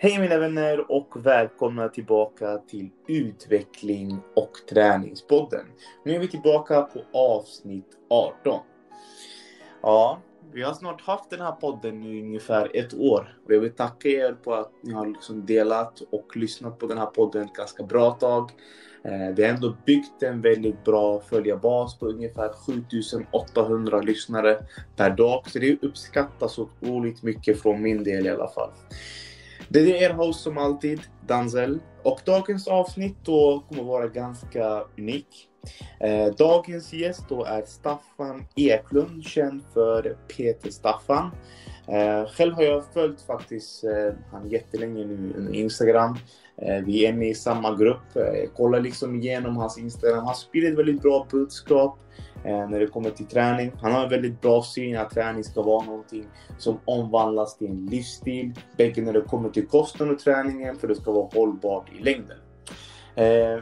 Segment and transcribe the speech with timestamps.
[0.00, 5.66] Hej mina vänner och välkomna tillbaka till Utveckling och träningspodden.
[6.04, 8.60] Nu är vi tillbaka på avsnitt 18.
[9.82, 10.22] Ja,
[10.52, 14.08] vi har snart haft den här podden i ungefär ett år och jag vill tacka
[14.08, 17.82] er på att ni har liksom delat och lyssnat på den här podden ett ganska
[17.82, 18.50] bra tag.
[19.04, 24.58] Eh, vi har ändå byggt en väldigt bra följarbas på ungefär 7800 lyssnare
[24.96, 25.50] per dag.
[25.50, 28.70] Så det uppskattas otroligt mycket från min del i alla fall.
[29.70, 31.80] Det är er host som alltid, Danzel.
[32.02, 35.48] Och dagens avsnitt då kommer vara ganska unik.
[36.00, 41.30] Eh, dagens gäst då är Staffan Eklund, känd för Peter Staffan.
[41.88, 46.18] Eh, själv har jag följt faktiskt eh, han jättelänge nu på Instagram.
[46.62, 48.16] Eh, vi är med i samma grupp.
[48.16, 50.24] Eh, jag kollar liksom igenom hans Instagram.
[50.24, 51.98] Han sprider ett väldigt bra budskap
[52.44, 53.72] eh, när det kommer till träning.
[53.82, 56.24] Han har en väldigt bra syn att träning ska vara någonting
[56.58, 58.52] som omvandlas till en livsstil.
[58.76, 62.36] Bägge när det kommer till kosten och träningen för det ska vara hållbart i längden.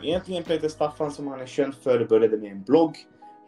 [0.03, 2.97] Egentligen Peter Staffan som han är känd för började med en blogg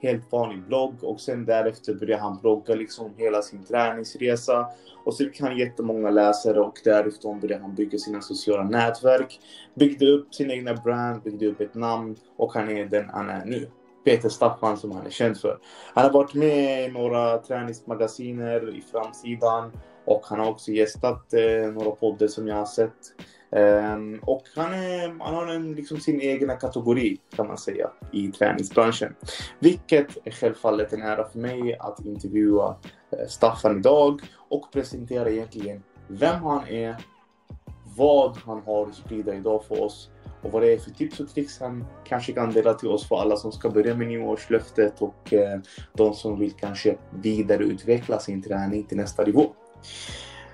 [0.00, 4.66] helt vanlig blogg och sen därefter började han blogga liksom hela sin träningsresa.
[5.04, 9.40] Och så fick han jättemånga läsare och därifrån började han bygga sina sociala nätverk.
[9.74, 13.44] Byggde upp sin egna brand, byggde upp ett namn och han är den han är
[13.44, 13.68] nu.
[14.04, 15.58] Peter Staffan som han är känd för.
[15.94, 19.72] Han har varit med i några träningsmagasiner i framsidan
[20.04, 23.12] och han har också gästat eh, några poddar som jag har sett.
[23.50, 28.28] Um, och han, är, han har en, liksom sin egna kategori kan man säga i
[28.28, 29.14] träningsbranschen.
[29.58, 32.76] Vilket är självfallet en ära för mig att intervjua
[33.10, 36.96] eh, Staffan idag och presentera egentligen vem han är,
[37.96, 40.10] vad han har att sprida idag för oss
[40.42, 43.16] och vad det är för tips och tricks han kanske kan dela till oss för
[43.16, 45.60] alla som ska börja med nyårslöftet och eh,
[45.92, 49.52] de som vill kanske vidareutveckla sin träning till nästa nivå.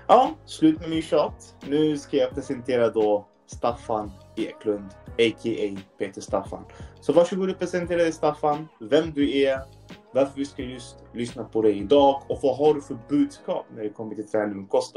[0.07, 1.55] Ja, slut med min tjat.
[1.69, 5.77] Nu ska jag presentera då Staffan Eklund, a.k.a.
[5.99, 6.63] Peter Staffan.
[6.99, 9.59] Så varsågod och presentera dig Staffan, vem du är,
[10.11, 13.83] varför vi ska just lyssna på dig idag och vad har du för budskap när
[13.83, 14.95] det kommer till träning och kost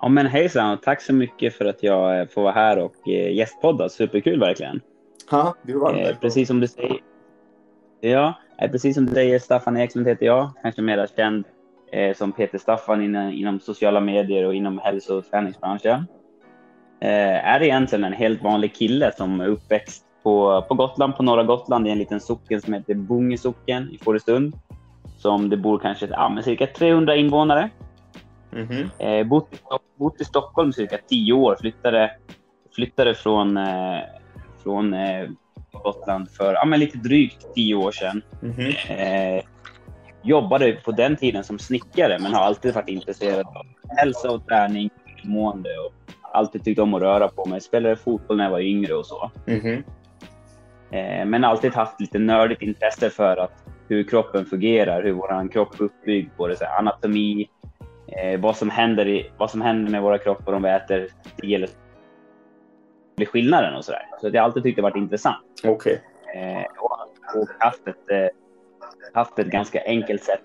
[0.00, 3.34] Ja men hejsan tack så mycket för att jag eh, får vara här och eh,
[3.34, 3.88] gästpodda.
[3.88, 4.80] Superkul verkligen.
[5.30, 7.00] Ja, du var eh, Precis som du säger.
[8.00, 10.50] Ja, precis som du säger, Staffan Eklund heter jag.
[10.62, 11.44] Kanske mer känd
[11.92, 16.06] eh, som Peter Staffan inom, inom sociala medier och inom hälso och träningsbranschen.
[17.00, 21.42] Eh, är egentligen en helt vanlig kille som är uppväxt på, på Gotland, på norra
[21.42, 24.54] Gotland, i en liten socken som heter Bungesocken i Fårösund.
[25.18, 27.70] Som det bor kanske ja, cirka 300 invånare.
[28.52, 28.88] Mm -hmm.
[28.98, 29.62] eh, bott,
[29.96, 32.10] bott i Stockholm cirka 10 år, flyttade,
[32.74, 33.98] flyttade från, eh,
[34.62, 35.28] från eh,
[35.72, 38.22] Gotland för ja, men lite drygt 10 år sedan.
[38.42, 39.42] Mm -hmm
[40.22, 43.66] jobbade på den tiden som snickare men har alltid varit intresserad av
[43.96, 44.90] hälsa och träning,
[45.24, 45.94] mående och
[46.32, 47.60] alltid tyckt om att röra på mig.
[47.60, 49.30] Spelade fotboll när jag var yngre och så.
[49.46, 49.82] Mm -hmm.
[51.24, 55.84] Men alltid haft lite nördigt intresse för att hur kroppen fungerar, hur vår kropp är
[55.84, 57.48] uppbyggd, både så anatomi,
[58.06, 61.08] eh, vad, som händer i, vad som händer med våra kroppar om vi äter
[61.42, 61.68] eller
[63.16, 64.06] blir skillnaden och sådär.
[64.20, 65.44] Så jag har alltid tyckt det varit intressant.
[65.64, 65.96] Okay.
[66.34, 66.92] Eh, och,
[67.40, 68.28] och eh,
[69.14, 70.42] haft ett ganska enkelt sätt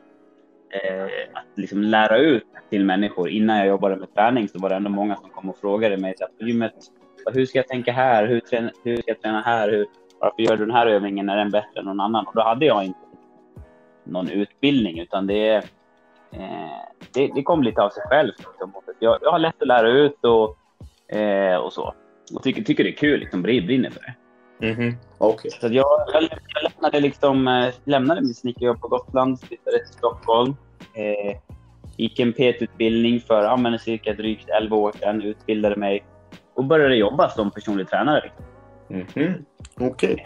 [0.69, 3.29] eh, att liksom lära ut till människor.
[3.29, 6.15] Innan jag jobbade med träning så var det ändå många som kom och frågade mig
[6.39, 6.73] på gymmet.
[7.33, 8.27] Hur ska jag tänka här?
[8.27, 9.69] Hur, träna, hur ska jag träna här?
[9.69, 9.85] Hur,
[10.19, 11.29] varför gör du den här övningen?
[11.29, 12.27] Är den bättre än någon annan?
[12.27, 12.99] Och då hade jag inte
[14.03, 15.55] någon utbildning utan det,
[16.31, 16.81] eh,
[17.13, 18.37] det, det, kom lite av sig självt.
[18.37, 18.73] Liksom.
[18.99, 20.57] Jag, jag har lätt att lära ut och,
[21.17, 21.93] eh, och så.
[22.35, 24.13] Och tycker, tycker det är kul, liksom, brinner för det.
[24.61, 24.95] Mm -hmm.
[25.17, 25.51] okay.
[25.51, 26.29] Så jag, jag,
[26.63, 30.55] lämnade, liksom, eh, lämnade min snickarjobb på Gotland, flyttade till Stockholm.
[30.93, 31.37] Eh,
[31.97, 36.03] gick en PT-utbildning för ja, cirka drygt 11 år sedan, utbildade mig
[36.53, 38.31] och började jobba som personlig tränare.
[38.89, 39.45] Mm -hmm.
[39.79, 40.13] Okej.
[40.13, 40.25] Okay.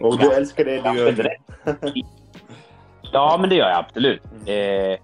[0.00, 1.36] Och du älskar det du gör?
[3.12, 4.22] ja, men det gör jag absolut.
[4.46, 4.48] Mm.
[4.48, 4.98] Eh,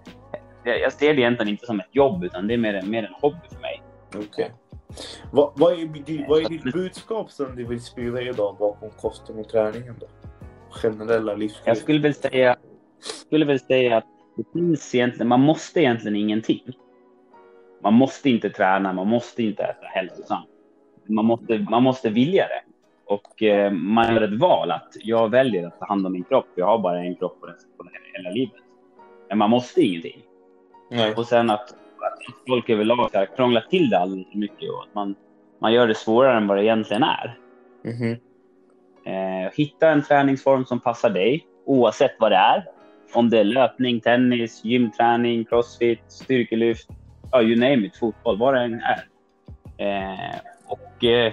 [0.64, 3.48] jag ser det egentligen inte som ett jobb, utan det är mer, mer en hobby
[3.52, 3.82] för mig.
[4.08, 4.28] Okej.
[4.28, 4.48] Okay.
[5.30, 9.48] Vad, vad, är, vad är ditt budskap som du vill sprida idag bakom kosten och
[9.48, 9.94] träningen?
[10.00, 10.06] Då?
[10.70, 11.62] Generella livsstil.
[11.66, 12.56] Jag skulle väl säga,
[13.00, 14.06] skulle väl säga att
[14.36, 16.62] det finns egentligen, man måste egentligen ingenting.
[17.82, 20.48] Man måste inte träna, man måste inte äta hälsosamt.
[21.08, 22.62] Man måste, man måste vilja det.
[23.06, 26.46] Och eh, man gör ett val att jag väljer att ta hand om min kropp.
[26.54, 28.62] Jag har bara en kropp på, den, på hela livet.
[29.28, 30.22] Men man måste ingenting.
[30.90, 31.14] Nej.
[31.14, 31.74] Och sen att
[32.48, 35.14] folk överlag så här, krånglar till det alldeles för mycket och att man,
[35.60, 37.38] man gör det svårare än vad det egentligen är.
[37.84, 38.18] Mm -hmm.
[39.44, 42.64] eh, hitta en träningsform som passar dig oavsett vad det är.
[43.12, 46.88] Om det är löpning, tennis, gymträning, crossfit, styrkelyft.
[47.32, 49.08] ja, you name it, fotboll, vad det än är.
[49.78, 50.36] Eh,
[50.66, 51.32] och eh,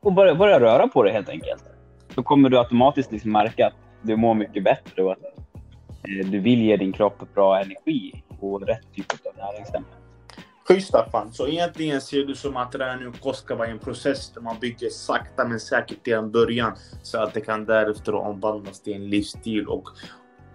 [0.00, 1.64] och börja, börja röra på det helt enkelt.
[2.14, 6.38] Då kommer du automatiskt liksom märka att du mår mycket bättre och att eh, du
[6.38, 9.90] vill ge din kropp bra energi och rätt typ av näringsämnen.
[10.68, 11.32] Schysst Staffan.
[11.32, 14.56] Så egentligen ser du som att träning och kost ska vara en process där man
[14.60, 19.10] bygger sakta men säkert till en början så att det kan därefter omvandlas till en
[19.10, 19.88] livsstil och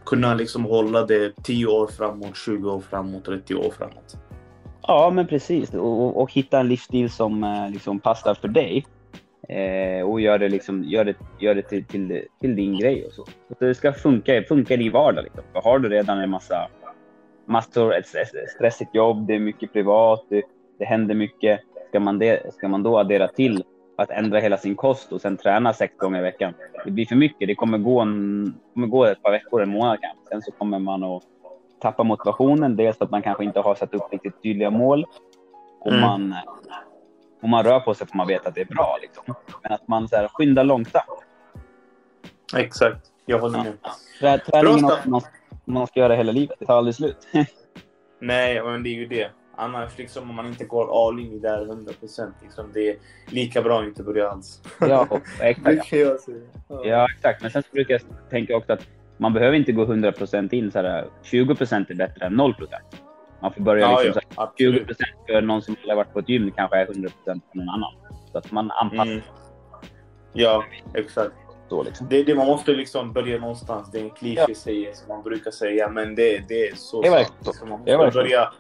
[0.05, 4.17] kunna liksom hålla det 10 år framåt, 20 år framåt, 30 år framåt.
[4.81, 5.73] Ja, men precis.
[5.73, 8.85] Och, och hitta en livsstil som eh, liksom passar för dig.
[9.49, 13.13] Eh, och gör det, liksom, gör det, gör det till, till, till din grej och
[13.13, 13.25] så.
[13.59, 15.23] Så det ska funka, funka i vardag.
[15.23, 15.43] Liksom.
[15.53, 16.67] Har du redan en massa
[17.45, 18.07] massor, ett
[18.55, 20.43] stressigt jobb, det är mycket privat, det,
[20.79, 21.59] det händer mycket.
[21.89, 23.63] Ska man, det, ska man då addera till
[23.97, 26.53] att ändra hela sin kost och sen träna sex gånger i veckan?
[26.85, 27.47] Det blir för mycket.
[27.47, 30.25] Det kommer gå, en, kommer gå ett par veckor, en månad kanske.
[30.29, 31.23] Sen så kommer man att
[31.81, 32.75] tappa motivationen.
[32.75, 35.05] Dels för att man kanske inte har satt upp riktigt tydliga mål.
[35.79, 36.01] Och mm.
[36.01, 36.35] man,
[37.41, 38.97] om man rör på sig får man veta att det är bra.
[39.01, 39.35] Liksom.
[39.63, 41.05] Men att man så här, skyndar långsamt.
[42.57, 43.11] Exakt.
[43.25, 43.73] Jag håller med.
[44.21, 44.37] Ja.
[44.37, 45.29] Träningen något
[45.65, 46.59] man ska göra hela livet.
[46.59, 47.27] Det tar aldrig slut.
[48.19, 49.31] Nej, men det är ju det.
[49.55, 52.35] Annars liksom om man inte går all in i där 100 procent.
[52.41, 52.95] Liksom, det är
[53.27, 54.61] lika bra att inte börja alls.
[54.79, 55.07] Ja,
[55.41, 55.91] exakt.
[55.91, 56.17] ja.
[56.85, 57.41] ja, exakt.
[57.41, 58.87] Men sen så brukar jag tänka också att
[59.17, 60.71] man behöver inte gå 100 procent in.
[60.71, 63.03] Så här, 20 procent är bättre än 0 procent.
[63.41, 66.19] Man får börja ja, liksom, ja, så 20 procent för någon som har varit på
[66.19, 67.93] ett gym kanske är 100 procent för någon annan.
[68.31, 69.11] Så att man anpassar.
[69.11, 69.23] Mm.
[70.33, 70.63] Ja,
[70.93, 71.33] exakt.
[71.73, 72.07] Så, liksom.
[72.09, 73.91] det, det, man måste liksom börja någonstans.
[73.91, 74.93] Det är en kliché ja.
[74.93, 77.61] som man brukar säga, men det, det är så det är sant.
[77.69, 78.53] Man måste börja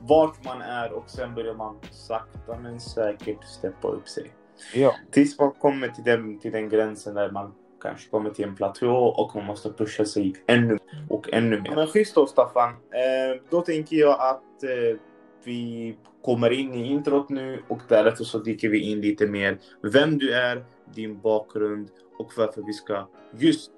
[0.00, 4.30] vart man är och sen börjar man sakta men säkert steppa upp sig.
[4.74, 4.94] Ja.
[5.10, 7.52] Tills man kommer till den, till den gränsen där man
[7.82, 10.78] kanske kommer till en platå och man måste pusha sig ännu
[11.08, 11.74] och ännu mer.
[11.74, 12.68] Men schysst då Staffan.
[12.70, 14.98] Eh, då tänker jag att eh,
[15.44, 20.18] vi kommer in i introt nu och därefter så dyker vi in lite mer vem
[20.18, 20.64] du är,
[20.94, 21.88] din bakgrund
[22.20, 23.08] och varför vi ska
[23.38, 23.70] just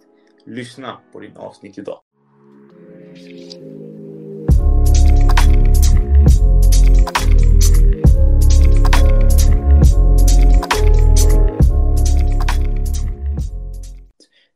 [0.44, 2.00] lyssna på din avsnitt idag.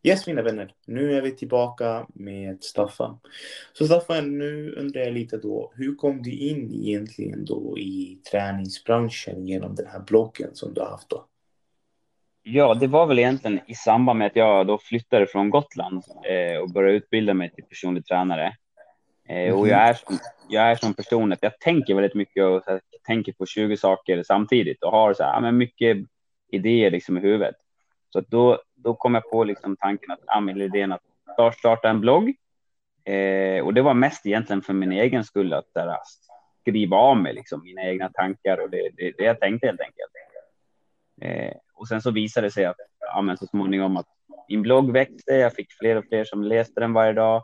[0.03, 3.19] Yes mina vänner, nu är vi tillbaka med Staffan.
[3.73, 9.47] Så Staffan, nu undrar jag lite då, hur kom du in egentligen då i träningsbranschen
[9.47, 11.27] genom den här bloggen som du har haft då?
[12.49, 16.59] Ja, det var väl egentligen i samband med att jag då flyttade från Gotland eh,
[16.59, 18.57] och började utbilda mig till personlig tränare.
[19.29, 19.55] Eh.
[19.55, 19.97] Och jag är,
[20.49, 24.23] jag är som person att jag tänker väldigt mycket och här, tänker på 20 saker
[24.23, 25.97] samtidigt och har så här, men mycket
[26.51, 27.55] idéer liksom i huvudet.
[28.11, 32.35] Så då, då kom jag på liksom tanken att, ja, idén att starta en blogg.
[33.05, 35.97] Eh, och det var mest egentligen för min egen skull att där,
[36.61, 40.13] skriva av mig liksom, mina egna tankar och det, det, det jag tänkte helt enkelt.
[41.21, 44.07] Eh, och sen så visade det sig att ja, men så småningom att
[44.49, 45.35] min blogg växte.
[45.35, 47.43] Jag fick fler och fler som läste den varje dag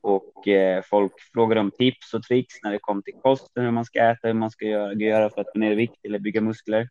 [0.00, 3.84] och eh, folk frågade om tips och tricks när det kom till kosten, hur man
[3.84, 6.88] ska äta, hur man ska göra, göra för att få ner vikt eller bygga muskler.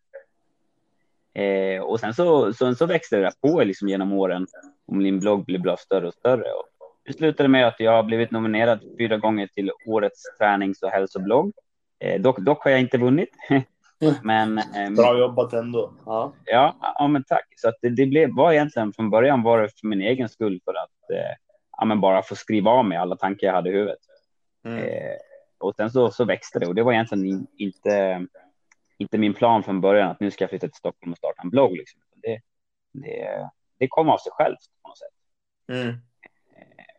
[1.34, 4.48] Eh, och sen så, sen så växte det på liksom genom åren
[4.88, 6.52] och min blogg blev bara större och större.
[6.52, 6.66] Och
[7.06, 11.54] det slutade med att jag har blivit nominerad fyra gånger till årets tränings och hälsoblogg.
[12.00, 13.30] Eh, dock, dock har jag inte vunnit.
[14.24, 15.94] Men, eh, Bra jobbat ändå.
[16.06, 17.54] Ja, ja, ja men tack.
[17.56, 20.62] Så att det, det blev, var egentligen från början var det för min egen skull
[20.66, 21.36] för att eh,
[21.78, 24.00] ja, men bara få skriva av mig alla tankar jag hade i huvudet.
[24.66, 24.84] Mm.
[24.84, 25.18] Eh,
[25.58, 28.26] och sen så, så växte det och det var egentligen in, inte,
[28.98, 31.50] inte min plan från början att nu ska jag flytta till Stockholm och starta en
[31.50, 31.78] blogg.
[31.78, 32.02] Liksom.
[32.16, 32.40] Det,
[32.92, 35.14] det, det kom av sig självt på något sätt.
[35.72, 35.88] Mm.
[35.88, 35.96] Eh,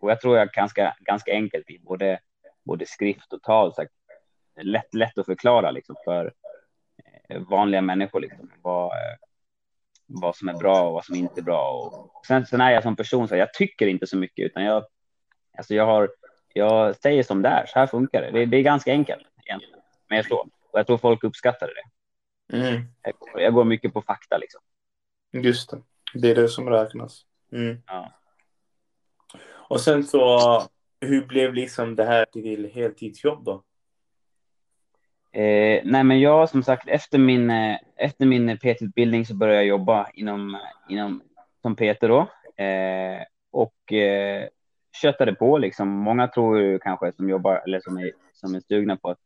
[0.00, 2.20] och jag tror jag ganska, ganska enkelt i både,
[2.64, 3.74] både skrift och tal.
[3.74, 3.86] Så
[4.62, 6.32] lätt, lätt att förklara liksom, för,
[7.36, 9.16] vanliga människor, liksom, vad, eh,
[10.06, 11.70] vad som är bra och vad som inte är bra.
[11.72, 14.84] Och sen, sen är jag som person så jag tycker inte så mycket, utan jag,
[15.58, 16.10] alltså jag, har,
[16.54, 18.30] jag säger som det är, så här funkar det.
[18.30, 20.48] Det, det är ganska enkelt egentligen, men så.
[20.70, 21.82] Och jag tror folk uppskattar det.
[22.56, 22.82] Mm.
[23.02, 24.60] Jag, jag, går mycket på fakta liksom.
[25.32, 25.82] Just det,
[26.14, 27.24] det är det som räknas.
[27.52, 27.82] Mm.
[27.86, 28.12] Ja.
[29.50, 30.38] Och sen så,
[31.00, 33.64] hur blev liksom det här till heltidsjobb då?
[35.38, 39.66] Eh, nej, men jag som sagt efter min, eh, efter min PT-utbildning så började jag
[39.66, 41.22] jobba inom, inom
[41.62, 42.20] som PT då
[42.64, 44.48] eh, och eh,
[45.02, 45.88] köttade på liksom.
[45.88, 49.18] Många tror ju kanske som jobbar eller som är, som är stugna på att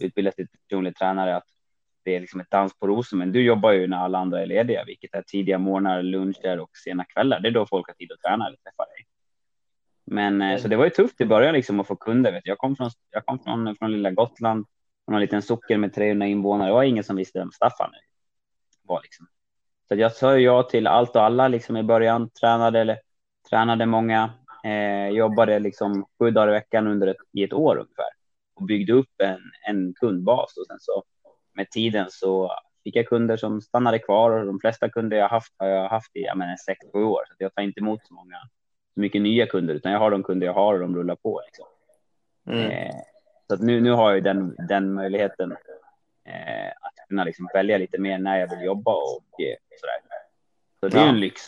[0.00, 1.46] utbilda sig till personlig tränare att
[2.04, 3.16] det är liksom ett dans på rosor.
[3.16, 6.70] Men du jobbar ju när alla andra är lediga, vilket är tidiga morgnar, luncher och
[6.84, 7.40] sena kvällar.
[7.40, 9.06] Det är då folk har tid att träna eller träffa dig.
[10.04, 10.58] Men mm.
[10.58, 12.32] så det var ju tufft i början liksom att få kunder.
[12.32, 14.66] Vet Jag kom från, jag kom från, från lilla Gotland
[15.12, 16.68] någon liten socken med 300 invånare.
[16.68, 17.90] Det var ingen som visste vem Staffan
[18.88, 19.26] var liksom.
[19.88, 22.30] Så jag sa ja till allt och alla liksom i början.
[22.30, 23.00] Tränade, eller,
[23.50, 24.30] tränade många.
[24.64, 28.10] Eh, jobbade liksom sju dagar i veckan under ett, i ett år ungefär
[28.54, 31.04] och byggde upp en, en kundbas och sen så
[31.54, 32.52] med tiden så
[32.84, 36.16] fick jag kunder som stannade kvar och de flesta kunder jag haft har jag haft
[36.16, 37.22] i ja, sex, sju år.
[37.28, 38.36] Så jag tar inte emot så många,
[38.94, 41.42] så mycket nya kunder, utan jag har de kunder jag har och de rullar på.
[41.46, 41.66] Liksom.
[42.46, 42.70] Mm.
[42.70, 42.94] Eh,
[43.48, 45.52] så att nu, nu har jag den, den möjligheten
[46.24, 50.00] eh, att kunna liksom välja lite mer när jag vill jobba och eh, sådär.
[50.80, 51.42] Så det är en lyx,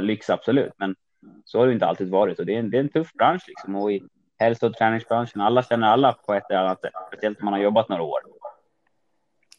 [0.00, 0.96] lyx absolut, men
[1.44, 3.44] så har det inte alltid varit och det är en, det är en tuff bransch
[3.48, 3.76] liksom.
[3.76, 4.02] Och i
[4.38, 7.60] hälso och träningsbranschen, alla känner alla på ett eller annat sätt, speciellt om man har
[7.60, 8.20] jobbat några år.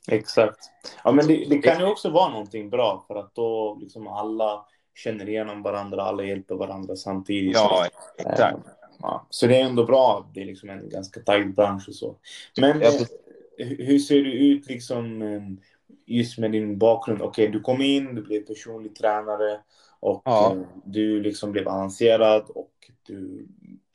[0.07, 0.59] Exakt.
[1.03, 4.65] Ja, men det, det, kan ju också vara någonting bra för att då liksom alla
[4.95, 7.53] känner igenom varandra, alla hjälper varandra samtidigt.
[7.53, 7.85] Ja,
[8.17, 8.59] exakt.
[8.99, 10.29] Ja, så det är ändå bra.
[10.33, 12.15] Det är liksom en ganska tajt bransch och så.
[12.61, 12.87] Men ja,
[13.59, 15.41] eh, hur ser det ut liksom eh,
[16.05, 17.21] just med din bakgrund?
[17.21, 19.59] Okej, okay, du kom in, du blev personlig tränare
[19.99, 20.55] och ja.
[20.55, 22.71] Eh, du liksom blev avancerad och
[23.07, 23.47] du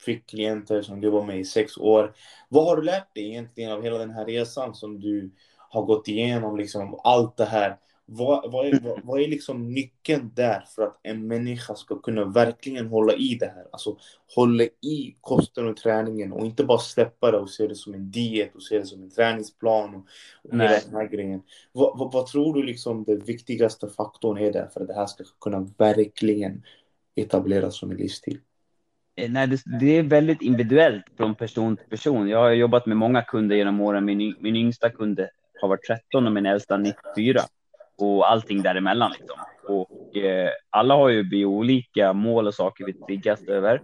[0.05, 2.13] fick klienter som du var med i sex år.
[2.49, 5.31] Vad har du lärt dig egentligen av hela den här resan som du
[5.71, 7.77] har gått igenom liksom allt det här.
[8.13, 12.25] Vad, vad, är, vad, vad är liksom nyckeln där för att en människa ska kunna
[12.25, 13.65] verkligen hålla i det här?
[13.71, 13.97] Alltså
[14.35, 18.11] hålla i kosten och träningen och inte bara släppa det och se det som en
[18.11, 20.05] diet och se det som en träningsplan och,
[20.43, 21.41] och hela den här grejen.
[21.71, 25.23] Vad, vad, tror du liksom den viktigaste faktorn är där för att det här ska
[25.41, 26.63] kunna verkligen
[27.15, 28.39] etableras som en livsstil?
[29.15, 32.29] Eh, nej, det, det, är väldigt individuellt från person till person.
[32.29, 34.05] Jag har jobbat med många kunder genom åren.
[34.05, 35.27] Min, min yngsta kund
[35.61, 37.41] har varit 13 och min äldsta 94
[38.01, 39.11] och allting däremellan.
[39.19, 39.39] Liksom.
[39.67, 43.81] Och eh, alla har ju olika mål och saker vi triggas över.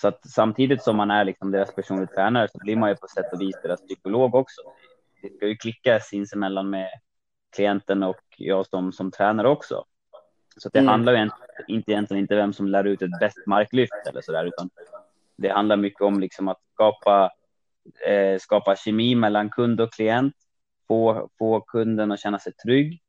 [0.00, 3.06] Så att samtidigt som man är liksom deras personliga tränare så blir man ju på
[3.08, 4.60] sätt och vis deras psykolog också.
[5.22, 6.88] Det ska ju klicka sinsemellan med
[7.56, 9.84] klienten och jag som, som tränare också.
[10.56, 10.88] Så det mm.
[10.88, 11.30] handlar ju
[11.68, 14.70] inte egentligen inte vem som lär ut ett bäst marklyft eller så där, utan
[15.36, 17.30] det handlar mycket om liksom att skapa,
[18.06, 20.34] eh, skapa kemi mellan kund och klient
[20.88, 23.02] få, få kunden att känna sig trygg,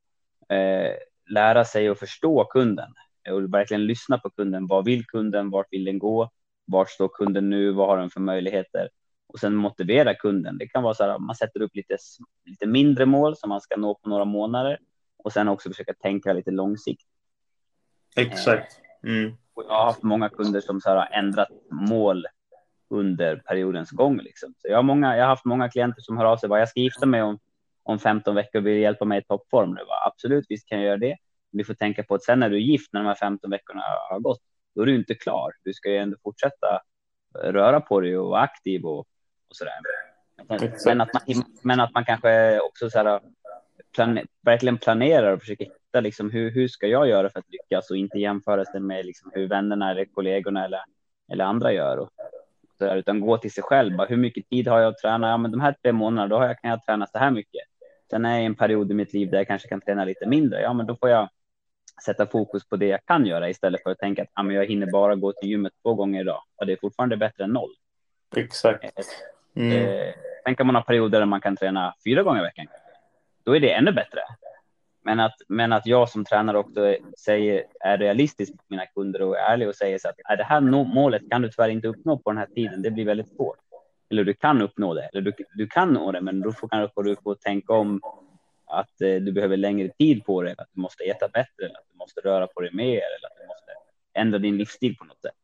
[0.48, 0.92] eh,
[1.30, 2.94] lära sig att förstå kunden
[3.30, 4.66] och verkligen lyssna på kunden.
[4.66, 5.50] Vad vill kunden?
[5.50, 6.30] Vart vill den gå?
[6.64, 7.72] Vart står kunden nu?
[7.72, 8.88] Vad har den för möjligheter?
[9.26, 10.58] Och sen motivera kunden.
[10.58, 11.96] Det kan vara så här man sätter upp lite,
[12.44, 14.78] lite mindre mål som man ska nå på några månader
[15.24, 17.08] och sen också försöka tänka lite långsiktigt.
[18.16, 18.80] Exakt.
[19.02, 19.32] Mm.
[19.54, 22.26] jag har haft många kunder som så här har ändrat mål
[22.90, 24.18] under periodens gång.
[24.18, 24.54] Liksom.
[24.58, 26.48] Så jag, har många, jag har haft många klienter som hör av sig.
[26.48, 27.38] Bara, jag ska gifta mig om
[27.88, 29.80] om 15 veckor vill hjälpa mig i toppform nu.
[30.06, 31.16] Absolut, visst kan jag göra det.
[31.50, 33.50] Men du får tänka på att sen när du är gift, när de här 15
[33.50, 34.40] veckorna har gått,
[34.74, 35.52] då är du inte klar.
[35.64, 36.82] Du ska ju ändå fortsätta
[37.34, 39.06] röra på dig och vara aktiv och, och
[39.56, 39.74] så där.
[40.86, 43.20] Men att, man, men att man kanske också så här,
[43.94, 47.90] plan, verkligen planerar och försöker hitta liksom hur, hur ska jag göra för att lyckas
[47.90, 50.80] och inte jämföra sig med liksom hur vännerna eller kollegorna eller,
[51.32, 51.96] eller andra gör.
[51.96, 52.10] Och,
[52.78, 53.96] så där, utan gå till sig själv.
[53.96, 55.28] Bara, hur mycket tid har jag att träna?
[55.28, 57.62] Ja, men de här tre månaderna, då har jag, kan jag träna så här mycket.
[58.10, 60.26] Sen är jag i en period i mitt liv där jag kanske kan träna lite
[60.26, 60.60] mindre.
[60.60, 61.28] Ja, men då får jag
[62.04, 64.66] sätta fokus på det jag kan göra istället för att tänka att ja, men jag
[64.66, 66.42] hinner bara gå till gymmet två gånger idag.
[66.56, 67.70] Och det är fortfarande bättre än noll.
[68.36, 68.84] Exakt.
[68.84, 68.90] Eh,
[69.54, 69.72] mm.
[69.72, 72.66] Eh, sen kan man ha perioder där man kan träna fyra gånger i veckan.
[73.44, 74.20] Då är det ännu bättre.
[75.02, 79.38] Men att, men att jag som tränare också säger, är realistisk mot mina kunder och
[79.38, 82.18] är ärlig och säger så att är det här målet kan du tyvärr inte uppnå
[82.18, 82.82] på den här tiden.
[82.82, 83.58] Det blir väldigt svårt
[84.10, 87.02] eller du kan uppnå det, eller du, du kan nå det, men då får, kanske
[87.02, 88.00] du få tänka om
[88.66, 91.86] att eh, du behöver längre tid på det, att du måste äta bättre, eller att
[91.92, 93.70] du måste röra på dig mer, eller att du måste
[94.14, 95.34] ändra din livsstil på något sätt.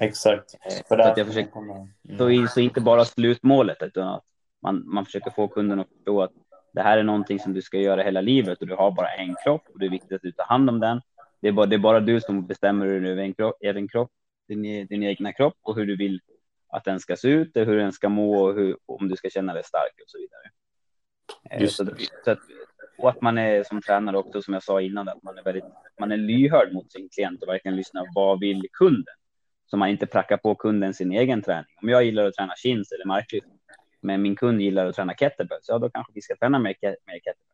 [0.00, 0.54] Exakt.
[0.54, 2.18] Eh, för att jag försöker, mm.
[2.18, 4.24] så, så inte bara slutmålet, utan att
[4.62, 6.32] man, man försöker få kunden att förstå att
[6.72, 9.34] det här är någonting som du ska göra hela livet och du har bara en
[9.44, 11.00] kropp och det är viktigt att du tar hand om den.
[11.40, 12.86] Det är bara, det är bara du som bestämmer
[13.18, 14.10] en kropp, egen kropp,
[14.48, 16.20] din, din egna kropp och hur du vill
[16.72, 19.54] att den ska se ut, hur den ska må och hur, om du ska känna
[19.54, 20.50] dig stark och så vidare.
[21.50, 21.86] Eh, så,
[22.24, 22.38] så att,
[22.98, 25.64] och att man är som tränare också, som jag sa innan, att man är väldigt,
[26.00, 28.06] man är lyhörd mot sin klient och verkligen lyssnar.
[28.14, 29.14] Vad vill kunden?
[29.66, 31.74] Så man inte prackar på kunden sin egen träning.
[31.82, 33.46] Om jag gillar att träna chins eller marklyft,
[34.00, 37.20] men min kund gillar att träna kettlebells, ja då kanske vi ska träna mer, mer
[37.20, 37.52] kettlebells.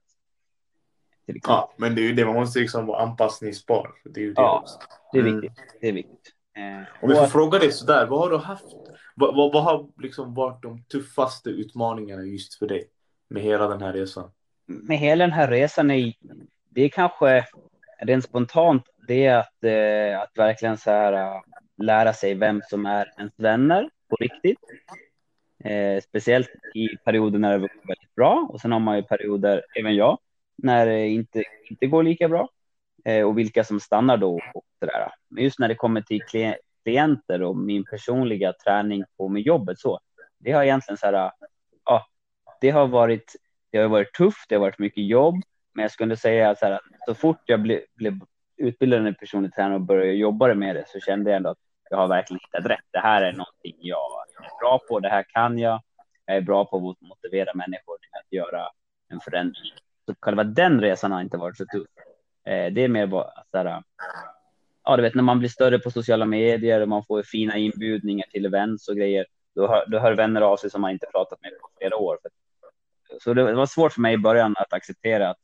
[1.49, 3.91] Ja, men det är ju det man måste liksom vara anpassningsbar.
[4.05, 4.79] Det är ju det ja, också.
[5.13, 5.41] det är mm.
[5.41, 5.65] viktigt.
[5.81, 6.35] Det är viktigt.
[6.57, 8.77] Eh, Om vi får fråga dig sådär, vad har du haft?
[9.19, 12.89] Vad, vad, vad, har liksom varit de tuffaste utmaningarna just för dig
[13.29, 14.31] med hela den här resan?
[14.67, 16.13] Med hela den här resan är
[16.71, 17.47] det är kanske
[18.01, 21.41] rent spontant det är att, eh, att verkligen så här, eh,
[21.83, 24.59] lära sig vem som är ens vänner på riktigt.
[25.65, 29.63] Eh, speciellt i perioder när det går väldigt bra och sen har man ju perioder,
[29.77, 30.19] även jag,
[30.57, 32.49] när det inte, inte går lika bra
[33.05, 35.13] eh, och vilka som stannar då och sådär.
[35.29, 36.23] Men just när det kommer till
[36.83, 40.01] klienter och min personliga träning på med jobbet så,
[40.39, 41.31] det har egentligen så här,
[41.85, 42.07] ja,
[42.61, 43.33] det har varit,
[43.71, 45.35] det har varit tufft, det har varit mycket jobb,
[45.75, 48.21] men jag skulle säga så här, så fort jag blev, blev
[48.57, 51.59] utbildad i personlig tränare och började jobba med det så kände jag ändå att
[51.91, 52.85] jag har verkligen hittat rätt.
[52.91, 53.99] Det här är någonting jag
[54.43, 55.01] är bra på.
[55.01, 55.83] Det här kan jag.
[56.25, 58.69] Jag är bra på att motivera människor till att göra
[59.09, 59.73] en förändring.
[60.07, 61.87] Så själva den resan har inte varit så tuff.
[62.45, 63.83] Eh, det är mer bara så här,
[64.89, 68.27] ja, du vet när man blir större på sociala medier och man får fina inbjudningar
[68.27, 69.27] till events och grejer.
[69.55, 72.19] Då hör, då hör vänner av sig som man inte pratat med på flera år.
[73.21, 75.39] Så det var svårt för mig i början att acceptera att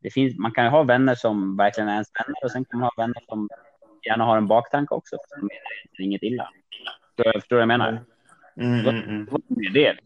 [0.00, 2.80] det finns, man kan ju ha vänner som verkligen är ens vänner och sen kan
[2.80, 3.48] man ha vänner som
[4.06, 5.16] gärna har en baktanke också.
[5.28, 5.48] Som
[5.98, 6.48] är inget illa.
[7.16, 8.04] Så jag förstår vad jag menar.
[8.56, 9.24] Mm, mm, mm.
[9.26, 9.96] Det var det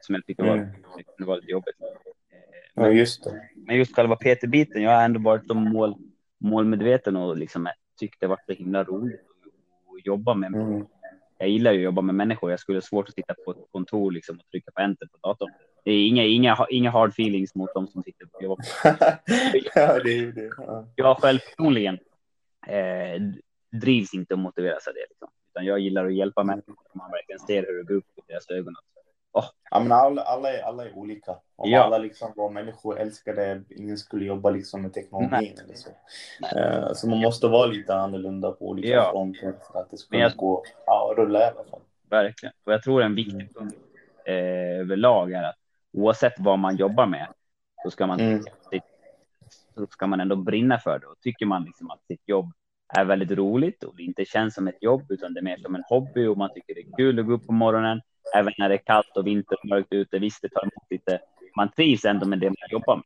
[0.00, 0.70] som jag tyckte var, mm.
[1.18, 1.76] var lite jobbigt.
[2.74, 3.48] Ja, just det.
[3.56, 5.94] Men just själva PT-biten, jag har ändå varit så mål,
[6.38, 7.66] målmedveten och liksom
[7.98, 9.20] tyckt det varit så himla roligt
[9.98, 10.54] att jobba med.
[10.54, 10.86] Mm.
[11.38, 12.50] Jag gillar ju att jobba med människor.
[12.50, 15.50] Jag skulle svårt att sitta på ett kontor liksom och trycka på enter på datorn.
[15.84, 18.64] Det är inga, inga, inga hard feelings mot dem som sitter och jobbar.
[19.74, 20.50] ja, det är det.
[20.56, 20.86] Ja.
[20.96, 21.98] Jag själv personligen
[22.66, 23.22] eh,
[23.80, 25.06] drivs inte och motiveras av det.
[25.08, 25.28] Liksom.
[25.50, 28.50] Utan jag gillar att hjälpa människor man verkligen ser hur det går upp i deras
[28.50, 28.74] ögon.
[29.32, 29.44] Oh.
[29.70, 31.36] Ja, men alla, alla, är, alla är olika.
[31.56, 31.82] Om ja.
[31.82, 35.90] alla liksom var människor älskade, ingen skulle jobba liksom med teknologin eller så.
[36.58, 39.10] Uh, så man måste vara lite annorlunda på olika ja.
[39.10, 40.36] fronter för att det ska jag...
[40.36, 41.80] gå ja, rulla i alla fall.
[42.10, 42.52] Verkligen.
[42.64, 43.54] Och jag tror en viktig mm.
[43.54, 43.76] punkt
[44.24, 45.56] eh, överlag är att
[45.92, 47.28] oavsett vad man jobbar med
[47.82, 48.44] så ska man, mm.
[49.74, 51.06] så ska man ändå brinna för det.
[51.06, 52.52] Och tycker man liksom att sitt jobb
[52.88, 55.74] är väldigt roligt och det inte känns som ett jobb utan det är mer som
[55.74, 58.00] en hobby och man tycker det är kul att gå upp på morgonen
[58.34, 60.18] även när det är kallt och vinter och mörkt ute.
[60.18, 61.20] Visst, det tar emot lite.
[61.56, 63.04] Man trivs ändå med det man jobbar med.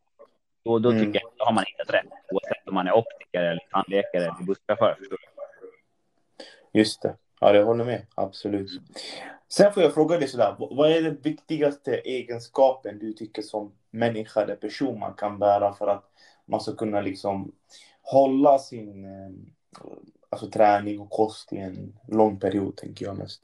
[0.64, 1.14] Och då tycker mm.
[1.14, 4.96] jag att har man hittat rätt oavsett om man är optiker eller tandläkare eller busschaufför.
[6.72, 7.16] Just det.
[7.40, 8.06] Ja, det håller med.
[8.14, 8.70] Absolut.
[9.48, 10.56] Sen får jag fråga dig sådär.
[10.58, 15.86] Vad är den viktigaste egenskapen du tycker som människa eller person man kan bära för
[15.86, 16.04] att
[16.44, 17.52] man ska kunna liksom
[18.02, 19.30] hålla sin eh,
[20.28, 23.42] alltså, träning och kost i en lång period, tänker jag mest.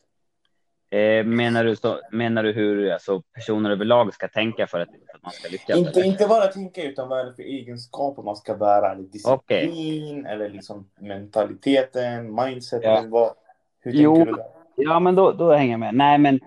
[0.93, 5.23] Eh, menar, du så, menar du hur alltså, personer överlag ska tänka för att, att
[5.23, 5.79] man ska lyckas?
[5.79, 8.93] Inte, inte bara tänka, utan vad är det för egenskaper man ska bära?
[8.93, 10.33] Eller disciplin, okay.
[10.33, 12.83] eller liksom mentaliteten, mindset?
[12.83, 13.05] Ja.
[13.07, 13.35] Vad,
[13.81, 14.45] hur tänker jo, du där?
[14.77, 15.95] Ja, men då, då hänger jag med.
[15.95, 16.41] Nej, men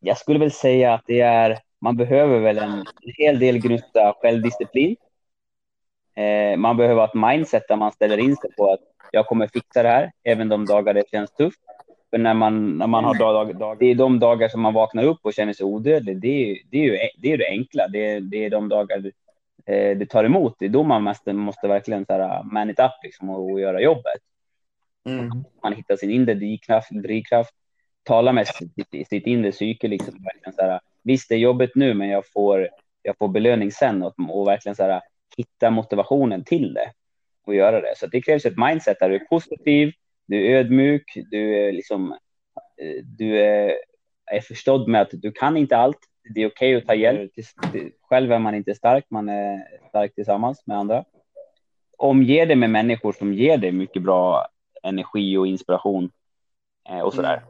[0.00, 4.14] jag skulle väl säga att det är, man behöver väl en, en hel del gnutta
[4.20, 4.96] självdisciplin.
[6.16, 8.80] Eh, man behöver ha ett mindset där man ställer in sig på att
[9.12, 11.60] jag kommer fixa det här, även de dagar det känns tufft.
[12.10, 15.04] För när man, när man har dag, dag, det är de dagar som man vaknar
[15.04, 16.20] upp och känner sig odödlig.
[16.20, 17.88] Det är, det är ju det, är det enkla.
[17.88, 19.12] Det är, det är de dagar
[19.66, 20.56] eh, det tar emot.
[20.58, 23.60] Det är då man måste, måste verkligen så här, man it up liksom och, och
[23.60, 24.20] göra jobbet.
[25.04, 25.44] Mm.
[25.62, 27.54] Man hittar sin inre drivkraft, drivkraft
[28.02, 29.88] tala med sitt, sitt inre psyke.
[29.88, 32.68] Liksom, verkligen så här, visst, det är jobbigt nu, men jag får,
[33.02, 35.00] jag får belöning sen och, och verkligen så här,
[35.36, 36.92] hitta motivationen till det
[37.46, 37.94] och göra det.
[37.96, 39.92] Så det krävs ett mindset där du är positiv,
[40.30, 42.12] du är ödmjuk, du är liksom,
[42.82, 43.76] eh, du är,
[44.26, 45.98] är förstådd med att du kan inte allt.
[46.34, 47.32] Det är okej okay att ta hjälp.
[48.02, 51.04] Själv är man inte stark, man är stark tillsammans med andra.
[51.98, 54.46] Omge dig med människor som ger dig mycket bra
[54.82, 56.10] energi och inspiration
[56.88, 57.36] eh, och sådär.
[57.36, 57.48] Mm.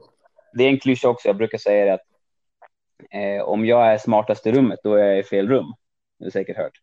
[0.52, 1.28] Det är en klyscha också.
[1.28, 2.06] Jag brukar säga att
[3.10, 5.74] eh, om jag är smartast i rummet, då är jag i fel rum.
[6.18, 6.80] Du har säkert hört.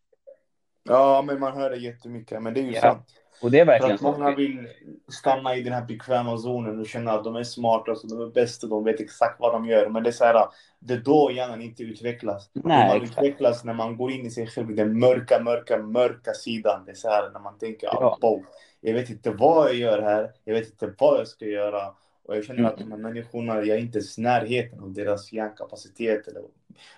[0.84, 2.42] Ja, men man hör det jättemycket.
[2.42, 2.82] Men det är ju ja.
[2.82, 3.27] sant.
[3.42, 4.68] Och det är verkligen För att många vill
[5.08, 8.32] stanna i den här bekväma zonen och känna att de är smarta, så de är
[8.32, 9.90] bäst och de vet exakt vad de gör.
[9.90, 10.46] Men det är så här,
[10.80, 12.50] det är då hjärnan inte utvecklas.
[12.54, 13.20] Nej, man exakt.
[13.20, 16.86] utvecklas när man går in i sig själv, den mörka, mörka, mörka sidan.
[16.86, 18.18] Det är så här när man tänker, ja.
[18.22, 18.42] oh,
[18.82, 21.94] jag vet inte vad jag gör här, jag vet inte vad jag ska göra.
[22.28, 22.72] Och jag känner mm.
[22.72, 26.28] att de här människorna, jag är inte i närheten av deras hjärnkapacitet.
[26.28, 26.42] Eller...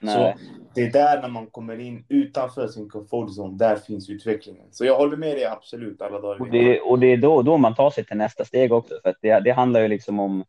[0.02, 0.34] Så
[0.80, 4.68] det är där när man kommer in utanför sin comfort zone, där finns utvecklingen.
[4.72, 6.42] Så jag håller med dig absolut alla dagar.
[6.42, 8.94] Och det, och det är då, då man tar sig till nästa steg också.
[9.04, 10.44] För det, det handlar ju liksom om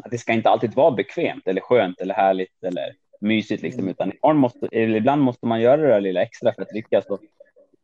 [0.00, 4.12] att det ska inte alltid vara bekvämt eller skönt eller härligt eller mysigt liksom, utan
[4.12, 7.06] ibland måste, ibland måste man göra det lilla extra för att lyckas.
[7.06, 7.20] Och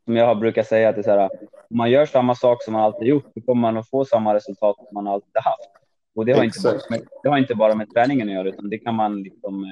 [0.04, 1.30] som jag brukar säga, att det är så här,
[1.70, 4.34] om man gör samma sak som man alltid gjort, då kommer man att få samma
[4.34, 5.70] resultat som man alltid haft.
[6.14, 8.70] Och det har, inte bara, med, det har inte bara med träningen att göra, utan
[8.70, 9.66] det kan man liksom,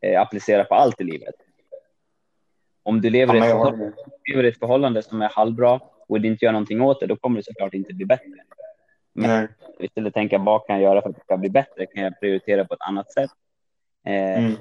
[0.00, 1.34] eh, applicera på allt i livet.
[2.82, 3.92] Om du lever, ja, ett förhållande,
[4.28, 7.16] lever i ett förhållande som är halvbra och du inte gör någonting åt det, då
[7.16, 8.44] kommer det såklart inte bli bättre.
[9.12, 9.48] Men Nej.
[9.78, 11.86] istället tänka, vad kan jag göra för att det ska bli bättre?
[11.86, 13.30] Kan jag prioritera på ett annat sätt?
[14.06, 14.56] Eh, mm.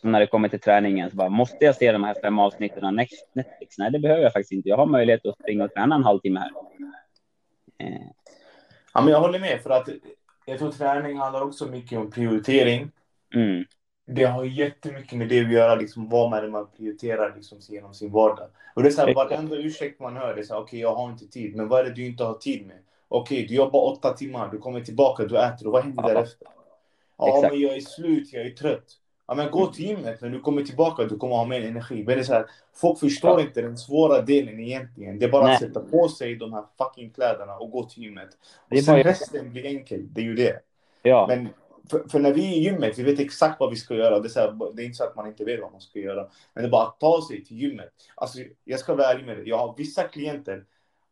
[0.00, 2.84] Så när det kommer till träningen så bara, måste jag se de här fem avsnitten
[2.84, 3.78] av Netflix?
[3.78, 4.68] Nej, det behöver jag faktiskt inte.
[4.68, 6.50] Jag har möjlighet att springa och träna en halvtimme här.
[7.78, 8.06] Eh.
[8.94, 9.88] Ja, men jag håller med för att
[10.46, 12.90] jag tror träning handlar också mycket om prioritering.
[13.34, 13.64] Mm.
[14.10, 18.12] Det har jättemycket med det att göra, liksom, vad man, man prioriterar liksom, genom sin
[18.12, 18.48] vardag.
[18.74, 20.80] Och det är så här, varenda ursäkt man hör, det är så här, okej, okay,
[20.80, 21.56] jag har inte tid.
[21.56, 22.76] Men vad är det du inte har tid med?
[23.08, 26.14] Okej, okay, du jobbar åtta timmar, du kommer tillbaka, du äter, och vad händer ja.
[26.14, 26.48] därefter?
[27.18, 27.52] Ja, Exakt.
[27.52, 28.84] men jag är slut, jag är trött.
[29.26, 31.94] Ja, men gå till gymmet, när du kommer tillbaka, du kommer ha mer energi.
[31.94, 33.46] Men det är så här, folk förstår ja.
[33.46, 35.18] inte den svåra delen egentligen.
[35.18, 35.54] Det är bara Nej.
[35.54, 38.28] att sätta på sig de här fucking kläderna och gå till gymmet.
[38.70, 39.02] Och sen bara...
[39.02, 40.60] resten blir enkelt, det är ju det.
[41.02, 41.26] Ja.
[41.28, 41.48] Men
[41.90, 44.20] för, för, när vi är i gymmet, vi vet exakt vad vi ska göra.
[44.20, 46.28] Det är, här, det är, inte så att man inte vet vad man ska göra.
[46.54, 47.90] Men det är bara att ta sig till gymmet.
[48.14, 49.48] Alltså, jag ska vara ärlig med dig.
[49.48, 50.64] Jag har vissa klienter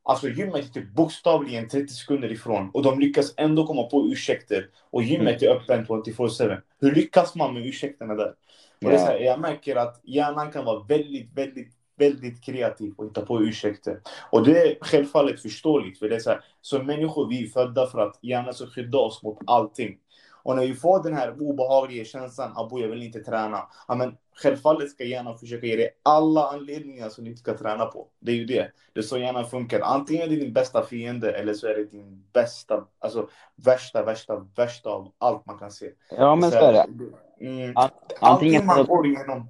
[0.09, 4.69] Alltså gymmet är typ bokstavligen 30 sekunder ifrån och de lyckas ändå komma på ursäkter.
[4.91, 6.61] Och gymmet är öppen 24-7.
[6.81, 8.35] Hur lyckas man med ursäkterna där?
[8.85, 13.07] Och det är här, jag märker att hjärnan kan vara väldigt, väldigt, väldigt kreativ och
[13.07, 14.01] hitta på ursäkter.
[14.31, 15.99] Och det är självfallet förståeligt.
[15.99, 18.99] För det är så här, som människor vi är födda för att hjärnan ska skydda
[18.99, 19.99] oss mot allting.
[20.47, 23.69] Och när vi får den här obehagliga känslan, abo jag vill inte träna.
[23.89, 27.87] Ja, men självfallet ska hjärnan försöka ge dig alla anledningar som du inte ska träna
[27.87, 28.07] på.
[28.19, 28.71] Det är ju det.
[28.93, 29.81] Det är så hjärnan funkar.
[29.81, 34.47] Antingen är det din bästa fiende eller så är det din bästa, alltså värsta, värsta,
[34.57, 35.91] värsta av allt man kan se.
[36.11, 36.87] Ja, men så, är det.
[37.41, 37.75] Mm,
[38.21, 39.49] allting man går igenom.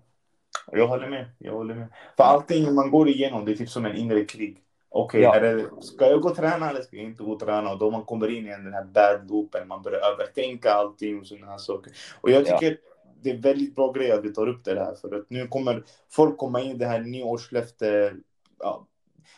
[0.73, 1.27] Jag håller med.
[1.39, 1.89] Jag håller med.
[2.17, 4.63] För allting man går igenom, det är typ som en inre krig.
[4.99, 5.81] Okej, okay, ja.
[5.81, 7.73] ska jag gå och träna eller ska jag inte gå och träna?
[7.73, 11.27] Och då man kommer in i den här bad loopen, man börjar övertänka allting och
[11.27, 11.93] sådana här saker.
[12.21, 12.77] Och jag tycker ja.
[13.23, 15.85] det är väldigt bra grej att vi tar upp det här, för att nu kommer
[16.11, 18.15] folk komma in i det här nyårslöfte
[18.59, 18.87] ja,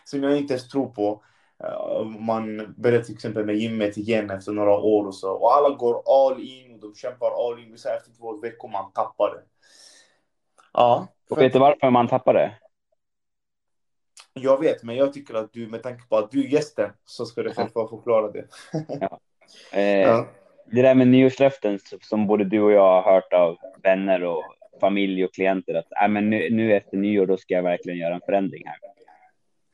[0.05, 1.23] som jag inte ens tror på.
[2.19, 5.33] Man börjar till exempel med gymmet igen efter några år och så.
[5.33, 7.79] Och alla går all in och de kämpar all in.
[7.79, 9.43] Så efter två veckor man tappar det.
[10.73, 11.07] Ja.
[11.31, 12.55] Och vet du varför man tappar det?
[14.39, 17.27] Jag vet, men jag tycker att du, med tanke på att du är gästen, så
[17.27, 18.45] ska du själv få förklara det.
[19.01, 19.21] ja.
[19.73, 20.29] Eh, ja.
[20.67, 24.45] Det där med nyårslöften som både du och jag har hört av vänner och
[24.81, 28.15] familj och klienter att äh, men nu, nu efter nyår då ska jag verkligen göra
[28.15, 28.77] en förändring här.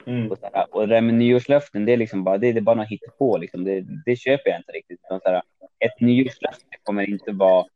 [0.06, 0.30] Mm.
[0.30, 2.76] Och, här, och det där med nyårslöften, det är liksom bara, det, det är bara
[2.76, 3.64] något hittepå liksom.
[3.64, 5.00] Det, det köper jag inte riktigt.
[5.08, 5.42] Så här,
[5.78, 7.66] ett nyårslöfte kommer inte vara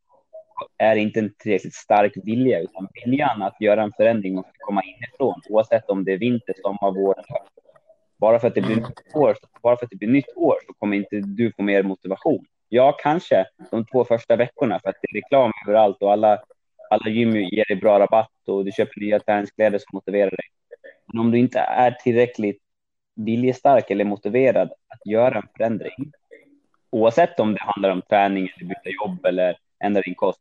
[0.77, 5.41] är inte en tillräckligt stark vilja, utan viljan att göra en förändring måste komma inifrån,
[5.49, 7.15] oavsett om det är vinter, sommar, vår
[8.17, 10.73] Bara för att det blir nytt år, bara för att det blir nytt år så
[10.73, 12.45] kommer inte du få mer motivation.
[12.69, 16.39] Ja, kanske de två första veckorna för att det är reklam överallt och alla,
[16.89, 20.49] alla gym ger dig bra rabatt och du köper nya träningskläder som motiverar dig.
[21.07, 22.61] Men om du inte är tillräckligt
[23.15, 26.11] viljestark eller motiverad att göra en förändring,
[26.89, 30.39] oavsett om det handlar om träning eller byta jobb eller ändra din kost,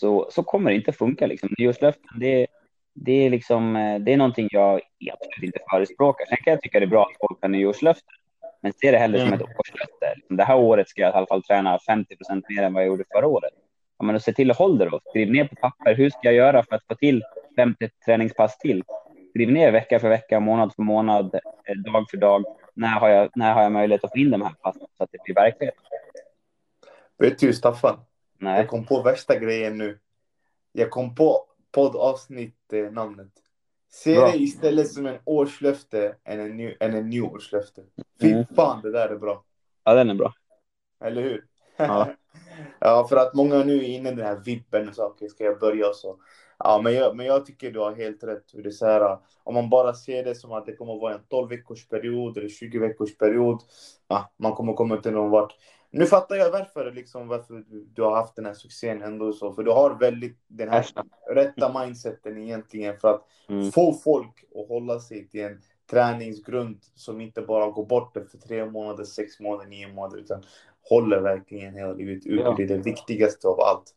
[0.00, 1.26] så, så kommer det inte funka.
[1.26, 1.48] Liksom.
[1.58, 2.46] Nyårslöften, det,
[2.94, 4.80] det, är liksom, eh, det är någonting jag
[5.12, 6.26] absolut inte förespråkar.
[6.26, 8.14] Sen kan jag tycka det är bra att folk har nyårslöften,
[8.62, 9.28] men se det hellre mm.
[9.28, 10.14] som ett årslöfte.
[10.16, 12.82] Liksom, det här året ska jag i alla fall träna 50 procent mer än vad
[12.82, 13.52] jag gjorde förra året.
[13.98, 15.00] Ja, men se till att hålla det då.
[15.04, 15.94] Skriv ner på papper.
[15.94, 17.22] Hur ska jag göra för att få till
[17.56, 18.84] 50 träningspass till?
[19.30, 22.44] Skriv ner vecka för vecka, månad för månad, eh, dag för dag.
[22.74, 25.10] När har jag, när har jag möjlighet att få in de här passen så att
[25.12, 25.74] det blir verklighet?
[27.18, 27.96] Vet du, Staffan?
[28.38, 28.60] Nej.
[28.60, 29.98] Jag kom på värsta grejen nu.
[30.72, 33.32] Jag kom på poddavsnitt-namnet.
[33.90, 37.82] Se det istället som en årslöfte än en, ny, än en nyårslöfte.
[38.20, 38.46] Fy mm.
[38.56, 39.44] fan, det där är bra.
[39.84, 40.32] Ja, den är bra.
[41.00, 41.44] Eller hur?
[41.76, 42.08] Ja,
[42.78, 45.58] ja för att många nu är inne i den här vippen och okay, ska jag
[45.58, 46.18] börja så?
[46.58, 48.44] Ja, men jag, men jag tycker du har helt rätt.
[48.52, 51.14] Det är så här, om man bara ser det som att det kommer att vara
[51.14, 53.60] en 12 veckors period eller 20 veckors period.
[54.08, 55.54] Ja, man kommer komma till någon vart.
[55.90, 59.32] Nu fattar jag varför, liksom, varför du har haft den här succén ändå.
[59.32, 60.86] Så, för du har väldigt den här
[61.34, 63.72] rätta mindseten egentligen för att mm.
[63.72, 68.66] få folk att hålla sig till en träningsgrund som inte bara går bort efter tre
[68.66, 70.42] månader, sex månader, nio månader utan
[70.90, 72.40] håller verkligen hela livet ut.
[72.44, 72.54] Ja.
[72.56, 73.94] Det är det viktigaste av allt.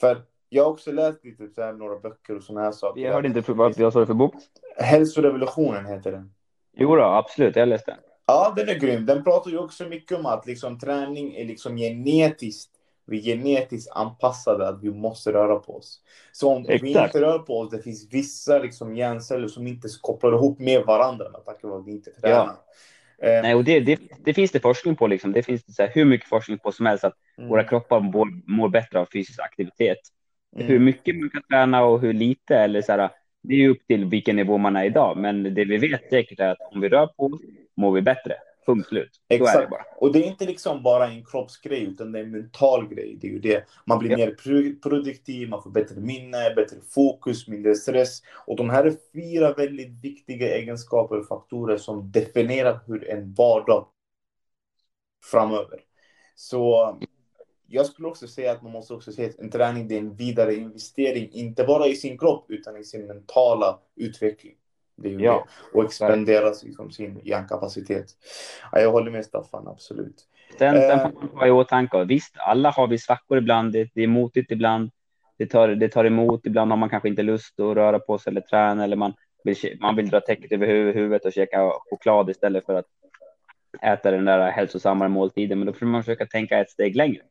[0.00, 0.22] För
[0.54, 3.00] jag har också läst lite så här, några böcker och sådana här saker.
[3.00, 4.34] Jag hörde inte för, vad jag sa för bok.
[4.76, 6.32] Hälsorevolutionen heter den.
[6.76, 8.00] Jo då, absolut, jag läste den.
[8.26, 9.06] Ja, den är grym.
[9.06, 12.70] Den pratar ju också mycket om att liksom, träning är liksom genetiskt
[13.06, 16.00] vi är genetiskt anpassade att vi måste röra på oss.
[16.32, 16.82] Så om Exakt.
[16.82, 20.82] vi inte rör på oss, det finns vissa liksom hjärnceller som inte kopplar ihop med
[20.82, 22.56] varandra tanke på att vi inte tränar.
[23.18, 23.28] Ja.
[23.28, 23.42] Eh.
[23.42, 25.06] Nej, och det, det, det, finns det forskning på.
[25.06, 25.32] Liksom.
[25.32, 27.50] Det finns det så här, hur mycket forskning på som helst att mm.
[27.50, 29.98] våra kroppar mår, mår bättre av fysisk aktivitet.
[30.54, 30.66] Mm.
[30.66, 33.10] Hur mycket man kan träna och hur lite, eller så här,
[33.42, 35.16] det är upp till vilken nivå man är idag.
[35.16, 37.40] Men det vi vet säkert är att om vi rör på oss
[37.76, 38.34] mår vi bättre.
[38.66, 39.10] Punkt slut.
[39.28, 39.70] Exakt.
[39.70, 43.18] Det och det är inte liksom bara en kroppsgrej, utan det är en mental grej.
[43.20, 43.64] Det är det.
[43.84, 44.16] Man blir ja.
[44.16, 48.22] mer produktiv, man får bättre minne, bättre fokus, mindre stress.
[48.46, 53.86] Och de här är fyra väldigt viktiga egenskaper och faktorer som definierar hur en vardag
[55.30, 55.80] framöver.
[56.34, 56.96] Så
[57.66, 60.54] jag skulle också säga att man måste också se att en träning är en vidare
[60.54, 64.54] investering, inte bara i sin kropp utan i sin mentala utveckling.
[64.96, 65.46] Det är ju ja.
[65.72, 65.78] det.
[65.78, 68.06] Och expandera liksom sin hjärnkapacitet.
[68.72, 70.24] Ja, jag håller med Staffan, absolut.
[70.58, 74.02] Sen, sen får man ha i åtanke, visst, alla har vi svackor ibland, det, det
[74.02, 74.90] är motigt ibland,
[75.38, 78.30] det tar, det tar emot, ibland har man kanske inte lust att röra på sig
[78.30, 79.12] eller träna eller man
[79.44, 82.86] vill, man vill dra täcket över huvudet och käka choklad istället för att
[83.82, 87.22] äta den där hälsosammare måltiden, men då får man försöka tänka ett steg längre.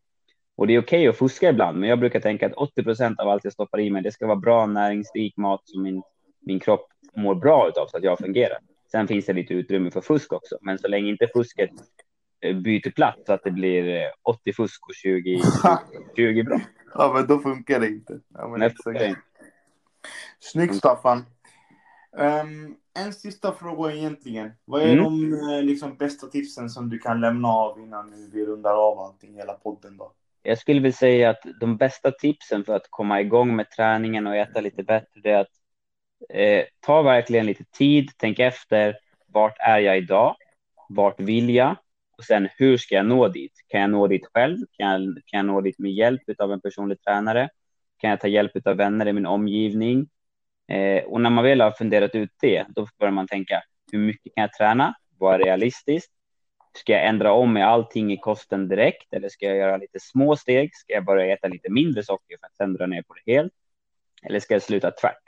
[0.56, 3.20] Och det är okej okay att fuska ibland, men jag brukar tänka att 80 procent
[3.20, 6.02] av allt jag stoppar i mig, det ska vara bra näringsrik mat som min,
[6.42, 8.58] min kropp mår bra av så att jag fungerar.
[8.92, 11.70] Sen finns det lite utrymme för fusk också, men så länge inte fusket
[12.42, 15.42] eh, byter plats så att det blir 80 eh, fusk och 20,
[16.16, 16.60] 20 bra.
[16.94, 18.20] Ja, men då funkar det inte.
[18.34, 19.16] Ja, men Nej, det
[20.40, 21.26] Snyggt Staffan.
[22.18, 24.52] Um, en sista fråga egentligen.
[24.66, 25.04] Vad är mm.
[25.04, 29.36] de eh, liksom, bästa tipsen som du kan lämna av innan vi rundar av allting,
[29.36, 30.12] hela podden då?
[30.44, 34.36] Jag skulle vilja säga att de bästa tipsen för att komma igång med träningen och
[34.36, 35.52] äta lite bättre är att
[36.30, 38.98] eh, ta verkligen lite tid, tänk efter.
[39.28, 40.36] Vart är jag idag?
[40.90, 41.76] Vart vill jag?
[42.18, 43.52] Och sen hur ska jag nå dit?
[43.68, 44.58] Kan jag nå dit själv?
[44.78, 47.50] Kan jag, kan jag nå dit med hjälp av en personlig tränare?
[47.98, 50.08] Kan jag ta hjälp av vänner i min omgivning?
[50.68, 54.36] Eh, och när man väl har funderat ut det, då börjar man tänka hur mycket
[54.36, 54.96] kan jag träna?
[55.18, 56.12] Vad är realistiskt?
[56.76, 60.36] Ska jag ändra om med allting i kosten direkt eller ska jag göra lite små
[60.36, 60.76] steg?
[60.76, 63.54] Ska jag börja äta lite mindre socker för att sen dra ner på det helt?
[64.24, 65.24] Eller ska jag sluta tvärt?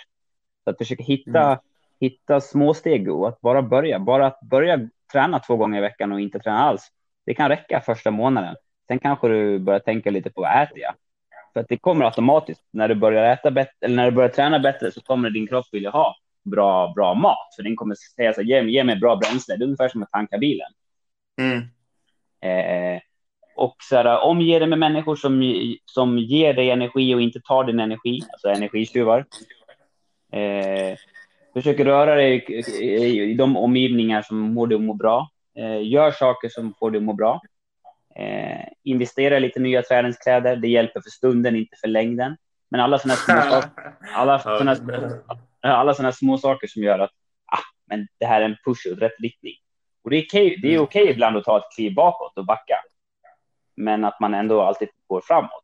[0.63, 1.57] Så att försöka hitta, mm.
[1.99, 3.99] hitta små steg och att bara börja.
[3.99, 6.91] Bara att börja träna två gånger i veckan och inte träna alls.
[7.25, 8.55] Det kan räcka första månaden.
[8.87, 10.93] Sen kanske du börjar tänka lite på vad äter jag?
[11.53, 12.63] För att det kommer automatiskt.
[12.71, 15.65] När du börjar äta bättre eller när du börjar träna bättre så kommer din kropp
[15.71, 17.55] vilja ha bra, bra mat.
[17.55, 19.55] För den kommer säga så ge, ge mig bra bränsle.
[19.55, 20.71] Det är ungefär som att tanka bilen.
[21.37, 21.57] Mm.
[22.41, 23.01] Eh,
[23.55, 27.63] och så här, omge dig med människor som, som ger dig energi och inte tar
[27.63, 29.25] din energi, alltså energitjuvar.
[30.31, 30.97] Eh,
[31.53, 32.35] försök röra dig
[32.81, 35.29] i, de omgivningar som får dig att må bra.
[35.57, 37.41] Eh, gör saker som får dig att må bra.
[38.15, 40.55] Eh, investera i lite nya träningskläder.
[40.55, 42.37] Det hjälper för stunden, inte för längden.
[42.69, 43.71] Men alla sådana små saker,
[44.13, 47.11] alla alla små saker som gör att
[47.45, 49.53] ah, men det här är en push åt rätt riktning.
[50.05, 52.75] Och det är okej, det är okej ibland att ta ett kliv bakåt och backa.
[53.75, 55.63] Men att man ändå alltid går framåt.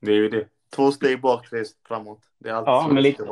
[0.00, 0.48] Det är ju det.
[0.76, 2.20] Två steg bak, tre framåt.
[2.38, 3.28] Det är alltid ja, så men lite.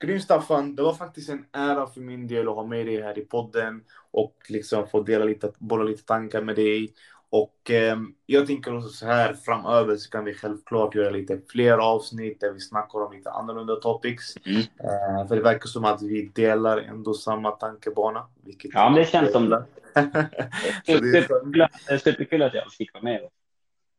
[0.00, 3.18] Grymt Staffan, det var faktiskt en ära för min del att ha med dig här
[3.18, 6.94] i podden och liksom få dela lite, bolla lite tankar med dig.
[7.30, 11.78] Och eh, jag tänker också så här framöver så kan vi självklart göra lite fler
[11.78, 14.36] avsnitt där vi snackar om lite annorlunda topics.
[14.46, 14.60] Mm.
[14.60, 18.26] Eh, för det verkar som att vi delar ändå samma tankebana.
[18.44, 19.64] Vilket ja, det känns som det.
[20.86, 20.92] det
[21.88, 23.20] är superkul att jag fick vara med.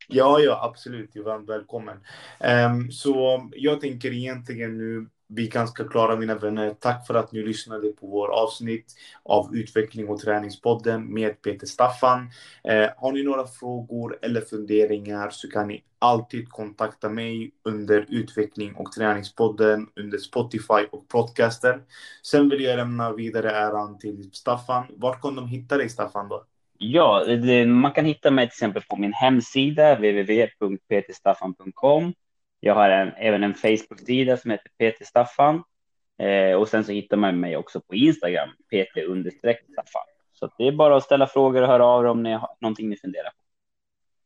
[0.08, 1.14] Ja, ja, absolut.
[1.14, 1.98] Du är varmt välkommen.
[2.40, 6.76] Um, så jag tänker egentligen nu vi ganska klara mina vänner.
[6.80, 8.86] Tack för att ni lyssnade på vår avsnitt
[9.24, 12.30] av Utveckling och träningspodden med Peter Staffan.
[12.64, 18.76] Eh, har ni några frågor eller funderingar så kan ni alltid kontakta mig under Utveckling
[18.76, 21.82] och träningspodden under Spotify och podcaster.
[22.24, 24.84] Sen vill jag lämna vidare äran till Staffan.
[24.90, 26.46] Vart kan de hitta dig Staffan då?
[26.78, 32.14] Ja, det, man kan hitta mig till exempel på min hemsida www.peterstaffan.com.
[32.64, 35.64] Jag har en, även en Facebook-sida som heter Peter Staffan
[36.20, 40.02] eh, och sen så hittar man mig också på Instagram, Peter understreck Staffan.
[40.34, 42.90] Så det är bara att ställa frågor och höra av er om ni har någonting
[42.90, 43.42] ni funderar på.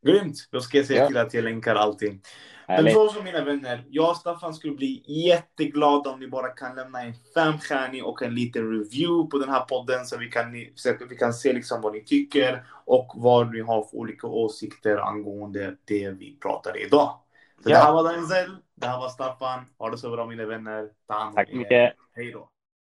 [0.10, 0.36] Grymt!
[0.52, 1.08] Då ska jag se ja.
[1.08, 2.22] till att jag länkar allting.
[2.68, 6.76] Men så som mina vänner, jag och Staffan skulle bli jätteglada om ni bara kan
[6.76, 10.46] lämna en femstjärnig och en liten review på den här podden så vi kan,
[10.76, 14.98] så vi kan se liksom vad ni tycker och vad ni har för olika åsikter
[14.98, 17.20] angående det vi pratade idag.
[17.66, 17.78] Så ja.
[17.78, 19.66] det här var Denzel, det här var Staffan.
[19.78, 20.90] Ha det så bra mina vänner.
[21.08, 21.94] Ta hand om Tack mycket.
[22.14, 22.50] Hej då.